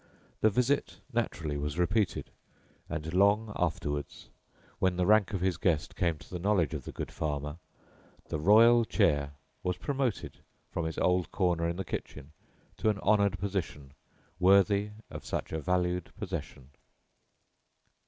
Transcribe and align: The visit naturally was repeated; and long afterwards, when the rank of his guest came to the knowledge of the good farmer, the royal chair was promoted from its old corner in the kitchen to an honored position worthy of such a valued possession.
The 0.39 0.49
visit 0.49 0.99
naturally 1.13 1.57
was 1.57 1.77
repeated; 1.77 2.31
and 2.89 3.13
long 3.13 3.53
afterwards, 3.55 4.29
when 4.79 4.95
the 4.95 5.05
rank 5.05 5.31
of 5.31 5.41
his 5.41 5.57
guest 5.57 5.95
came 5.95 6.17
to 6.17 6.27
the 6.27 6.39
knowledge 6.39 6.73
of 6.73 6.85
the 6.85 6.91
good 6.91 7.11
farmer, 7.11 7.59
the 8.29 8.39
royal 8.39 8.83
chair 8.83 9.33
was 9.61 9.77
promoted 9.77 10.39
from 10.71 10.87
its 10.87 10.97
old 10.97 11.31
corner 11.31 11.69
in 11.69 11.75
the 11.75 11.85
kitchen 11.85 12.31
to 12.77 12.89
an 12.89 12.97
honored 13.03 13.37
position 13.37 13.93
worthy 14.39 14.89
of 15.11 15.23
such 15.23 15.51
a 15.51 15.61
valued 15.61 16.11
possession. 16.17 16.71